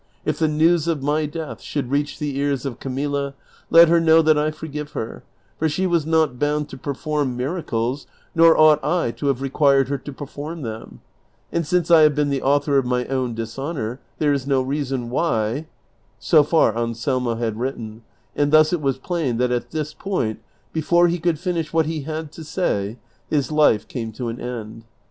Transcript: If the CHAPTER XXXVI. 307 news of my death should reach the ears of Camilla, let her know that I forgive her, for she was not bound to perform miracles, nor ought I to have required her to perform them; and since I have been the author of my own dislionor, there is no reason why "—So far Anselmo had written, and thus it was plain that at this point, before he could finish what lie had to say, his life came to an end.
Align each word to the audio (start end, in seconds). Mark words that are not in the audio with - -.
If 0.25 0.39
the 0.39 0.47
CHAPTER 0.47 0.55
XXXVI. 0.55 0.57
307 0.57 0.57
news 0.71 0.87
of 0.87 1.03
my 1.03 1.25
death 1.27 1.61
should 1.61 1.91
reach 1.91 2.17
the 2.17 2.35
ears 2.35 2.65
of 2.65 2.79
Camilla, 2.79 3.35
let 3.69 3.87
her 3.87 3.99
know 4.01 4.23
that 4.23 4.35
I 4.35 4.49
forgive 4.49 4.93
her, 4.93 5.21
for 5.59 5.69
she 5.69 5.85
was 5.85 6.07
not 6.07 6.39
bound 6.39 6.69
to 6.69 6.77
perform 6.79 7.37
miracles, 7.37 8.07
nor 8.33 8.57
ought 8.57 8.83
I 8.83 9.11
to 9.11 9.27
have 9.27 9.43
required 9.43 9.89
her 9.89 9.99
to 9.99 10.11
perform 10.11 10.63
them; 10.63 11.01
and 11.51 11.67
since 11.67 11.91
I 11.91 12.01
have 12.01 12.15
been 12.15 12.31
the 12.31 12.41
author 12.41 12.79
of 12.79 12.85
my 12.87 13.05
own 13.05 13.35
dislionor, 13.35 13.99
there 14.17 14.33
is 14.33 14.47
no 14.47 14.63
reason 14.63 15.11
why 15.11 15.67
"—So 16.29 16.41
far 16.41 16.75
Anselmo 16.75 17.35
had 17.35 17.59
written, 17.59 18.01
and 18.35 18.51
thus 18.51 18.73
it 18.73 18.81
was 18.81 18.97
plain 18.97 19.37
that 19.37 19.51
at 19.51 19.69
this 19.69 19.93
point, 19.93 20.39
before 20.73 21.09
he 21.09 21.19
could 21.19 21.37
finish 21.37 21.71
what 21.73 21.85
lie 21.85 22.01
had 22.07 22.31
to 22.31 22.43
say, 22.43 22.97
his 23.29 23.51
life 23.51 23.87
came 23.87 24.11
to 24.13 24.29
an 24.29 24.39
end. 24.41 24.83